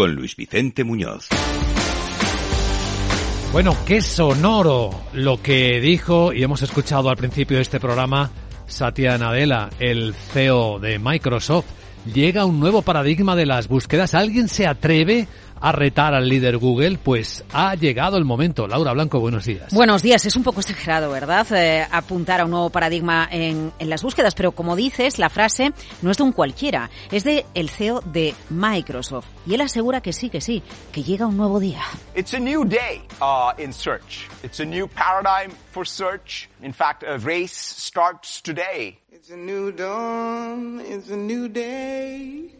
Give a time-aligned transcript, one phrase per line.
[0.00, 1.28] con Luis Vicente Muñoz.
[3.52, 8.30] Bueno, qué sonoro lo que dijo y hemos escuchado al principio de este programa
[8.66, 11.66] Satya Nadella, el CEO de Microsoft.
[12.14, 14.14] Llega un nuevo paradigma de las búsquedas.
[14.14, 15.28] ¿Alguien se atreve
[15.60, 18.66] a retar al líder Google, pues ha llegado el momento.
[18.66, 19.72] Laura Blanco, buenos días.
[19.72, 20.24] Buenos días.
[20.24, 21.46] Es un poco exagerado, ¿verdad?
[21.52, 25.72] Eh, apuntar a un nuevo paradigma en, en, las búsquedas, pero como dices, la frase
[26.02, 29.26] no es de un cualquiera, es de el CEO de Microsoft.
[29.46, 30.62] Y él asegura que sí, que sí,
[30.92, 31.82] que llega un nuevo día.
[32.14, 34.28] It's a new day uh, in search.
[34.42, 36.48] It's a new paradigm for search.
[36.62, 38.98] In fact, a race starts today.
[39.12, 40.80] It's a new dawn.
[40.80, 42.59] It's a new day.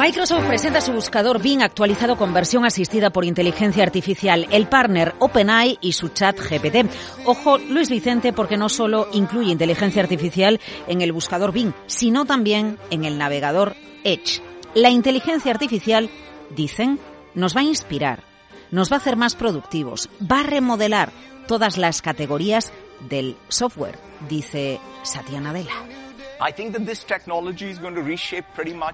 [0.00, 5.76] Microsoft presenta su buscador Bing actualizado con versión asistida por inteligencia artificial, el partner OpenAI
[5.82, 6.90] y su chat GPT.
[7.26, 12.78] Ojo, Luis Vicente, porque no solo incluye inteligencia artificial en el buscador Bing, sino también
[12.88, 14.40] en el navegador Edge.
[14.72, 16.08] La inteligencia artificial,
[16.48, 16.98] dicen,
[17.34, 18.24] nos va a inspirar,
[18.70, 21.12] nos va a hacer más productivos, va a remodelar
[21.46, 22.72] todas las categorías
[23.10, 23.98] del software,
[24.30, 25.99] dice Satya Nadella.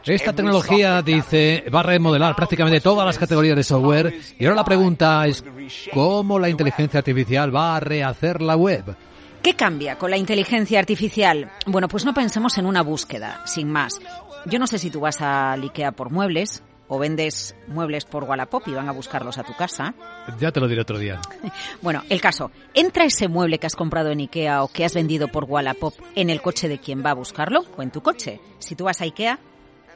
[0.04, 4.14] Esta tecnología, dice, va a remodelar prácticamente todas las categorías de software.
[4.38, 5.44] Y ahora la pregunta es,
[5.92, 8.96] ¿cómo la inteligencia artificial va a rehacer la web?
[9.42, 11.52] ¿Qué cambia con la inteligencia artificial?
[11.66, 14.00] Bueno, pues no pensemos en una búsqueda, sin más.
[14.46, 18.66] Yo no sé si tú vas a IKEA por muebles o vendes muebles por Wallapop
[18.68, 19.94] y van a buscarlos a tu casa.
[20.38, 21.20] Ya te lo diré otro día.
[21.82, 25.28] Bueno, el caso, entra ese mueble que has comprado en IKEA o que has vendido
[25.28, 28.40] por Wallapop en el coche de quien va a buscarlo o en tu coche.
[28.58, 29.38] Si tú vas a IKEA,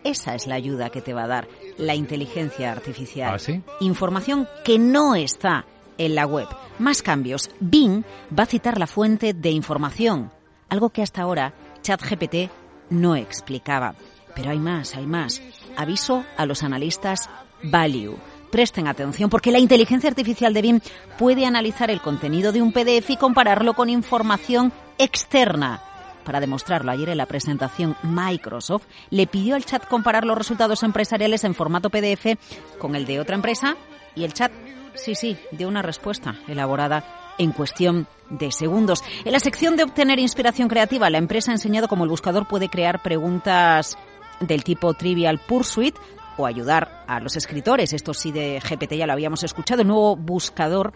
[0.05, 3.35] esa es la ayuda que te va a dar la inteligencia artificial.
[3.35, 3.63] ¿Ah, sí?
[3.81, 5.67] Información que no está
[5.99, 6.49] en la web.
[6.79, 7.51] Más cambios.
[7.61, 8.05] Bing
[8.37, 10.33] va a citar la fuente de información,
[10.69, 11.53] algo que hasta ahora
[11.83, 12.51] ChatGPT
[12.91, 13.95] no explicaba.
[14.35, 15.43] Pero hay más, hay más.
[15.77, 17.29] Aviso a los analistas
[17.63, 18.17] Value.
[18.51, 20.81] Presten atención porque la inteligencia artificial de BIM
[21.19, 25.83] puede analizar el contenido de un PDF y compararlo con información externa.
[26.25, 31.45] Para demostrarlo, ayer en la presentación Microsoft le pidió al chat comparar los resultados empresariales
[31.45, 32.37] en formato PDF
[32.79, 33.77] con el de otra empresa
[34.15, 34.53] y el chat,
[34.95, 39.03] sí, sí, dio una respuesta elaborada en cuestión de segundos.
[39.25, 42.69] En la sección de obtener inspiración creativa, la empresa ha enseñado cómo el buscador puede
[42.69, 43.97] crear preguntas
[44.41, 45.97] del tipo Trivial Pursuit
[46.37, 47.93] o ayudar a los escritores.
[47.93, 49.83] Esto sí de GPT ya lo habíamos escuchado.
[49.83, 50.93] El nuevo buscador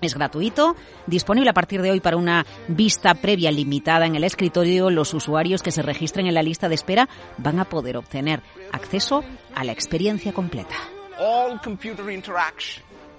[0.00, 4.90] es gratuito, disponible a partir de hoy para una vista previa limitada en el escritorio.
[4.90, 7.08] Los usuarios que se registren en la lista de espera
[7.38, 8.42] van a poder obtener
[8.72, 9.24] acceso
[9.54, 10.74] a la experiencia completa.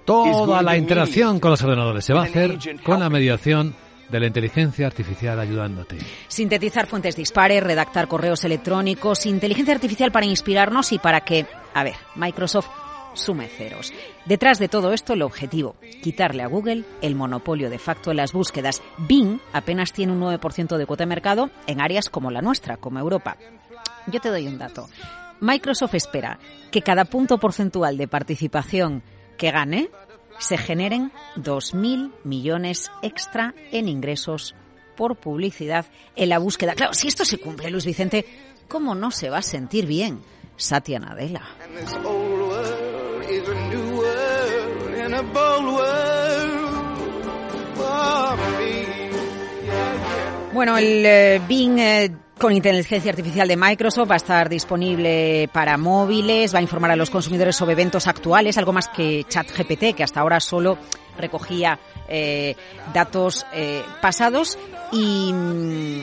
[0.04, 3.74] Toda la interacción con los ordenadores se va a hacer con la mediación
[4.08, 5.98] de la inteligencia artificial ayudándote.
[6.28, 11.94] Sintetizar fuentes dispares, redactar correos electrónicos, inteligencia artificial para inspirarnos y para que, a ver,
[12.14, 12.68] Microsoft
[13.14, 13.92] sume ceros.
[14.26, 18.32] Detrás de todo esto, el objetivo, quitarle a Google el monopolio de facto en las
[18.32, 18.82] búsquedas.
[18.98, 22.98] Bing apenas tiene un 9% de cuota de mercado en áreas como la nuestra, como
[22.98, 23.36] Europa.
[24.06, 24.88] Yo te doy un dato.
[25.40, 26.38] Microsoft espera
[26.70, 29.02] que cada punto porcentual de participación
[29.36, 29.90] que gane
[30.38, 34.54] se generen 2.000 millones extra en ingresos
[34.96, 35.86] por publicidad
[36.16, 36.74] en la búsqueda.
[36.74, 38.24] Claro, si esto se cumple, Luis Vicente,
[38.68, 40.20] ¿cómo no se va a sentir bien
[40.56, 41.42] Satya Nadella?
[50.52, 55.78] Bueno, el eh, Bing eh, con inteligencia artificial de Microsoft va a estar disponible para
[55.78, 60.02] móviles, va a informar a los consumidores sobre eventos actuales, algo más que ChatGPT, que
[60.02, 60.76] hasta ahora solo
[61.16, 62.54] recogía eh,
[62.92, 64.58] datos eh, pasados.
[64.92, 66.00] Y mm,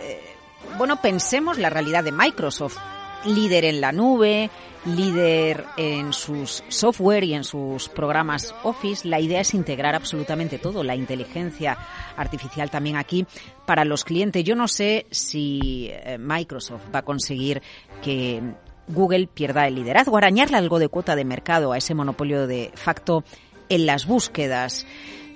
[0.00, 0.36] eh,
[0.76, 2.76] bueno, pensemos la realidad de Microsoft,
[3.26, 4.50] líder en la nube,
[4.86, 9.06] líder en sus software y en sus programas Office.
[9.06, 11.76] La idea es integrar absolutamente todo, la inteligencia
[12.16, 13.26] artificial también aquí
[13.66, 14.44] para los clientes.
[14.44, 17.62] Yo no sé si eh, Microsoft va a conseguir
[18.02, 18.42] que
[18.88, 23.24] Google pierda el liderazgo, arañarle algo de cuota de mercado a ese monopolio de facto
[23.68, 24.86] en las búsquedas.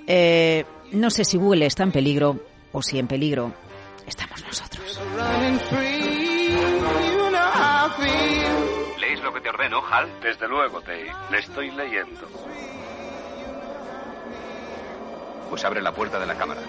[0.06, 2.40] Eh, no sé si Google está en peligro
[2.72, 3.52] o si en peligro
[4.06, 5.00] estamos nosotros.
[8.98, 10.08] ¿Lees lo que te ordeno, Hal?
[10.22, 11.06] Desde luego, Tay.
[11.30, 12.28] Le estoy leyendo.
[15.48, 16.60] Pues abre la puerta de la cámara.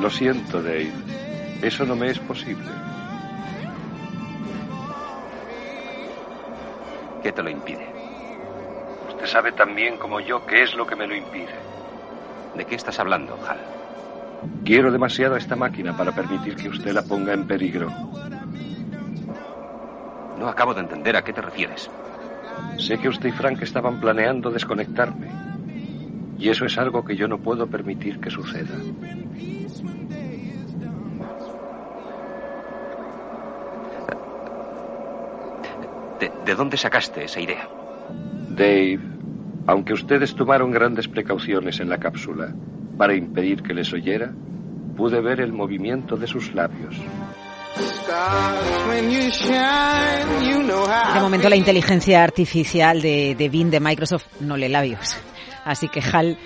[0.00, 0.92] Lo siento, Dave.
[1.62, 2.70] Eso no me es posible.
[7.22, 7.86] ¿Qué te lo impide?
[9.08, 11.54] Usted sabe tan bien como yo qué es lo que me lo impide.
[12.56, 13.60] ¿De qué estás hablando, Hal?
[14.64, 17.88] Quiero demasiado esta máquina para permitir que usted la ponga en peligro.
[20.42, 21.88] No acabo de entender a qué te refieres.
[22.76, 25.28] Sé que usted y Frank estaban planeando desconectarme.
[26.36, 28.74] Y eso es algo que yo no puedo permitir que suceda.
[36.18, 37.68] ¿De, de dónde sacaste esa idea?
[38.48, 38.98] Dave,
[39.68, 42.52] aunque ustedes tomaron grandes precauciones en la cápsula
[42.98, 44.32] para impedir que les oyera,
[44.96, 47.00] pude ver el movimiento de sus labios.
[51.14, 55.16] De momento la inteligencia artificial de, de Bing de Microsoft no lee labios.
[55.64, 56.38] Así que HAL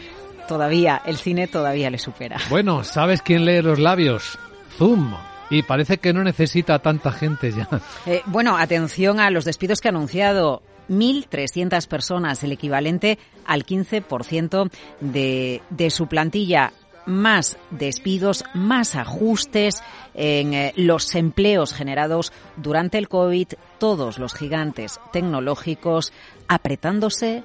[0.46, 2.38] todavía, el cine todavía le supera.
[2.48, 4.38] Bueno, ¿sabes quién lee los labios?
[4.76, 5.14] Zoom.
[5.50, 7.68] Y parece que no necesita tanta gente ya.
[8.06, 10.62] Eh, bueno, atención a los despidos que ha anunciado.
[10.88, 14.70] 1.300 personas, el equivalente al 15%
[15.00, 16.72] de, de su plantilla
[17.06, 19.82] más despidos, más ajustes
[20.14, 23.48] en eh, los empleos generados durante el COVID,
[23.78, 26.12] todos los gigantes tecnológicos
[26.48, 27.42] apretándose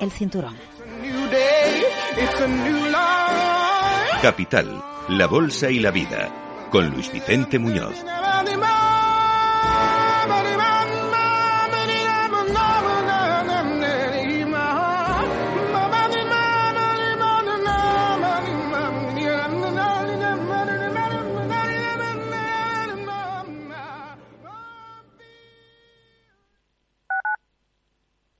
[0.00, 0.56] el cinturón.
[4.22, 8.04] Capital, la Bolsa y la Vida, con Luis Vicente Muñoz.